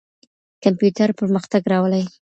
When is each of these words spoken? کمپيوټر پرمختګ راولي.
کمپيوټر 0.63 1.09
پرمختګ 1.19 1.61
راولي. 1.71 2.03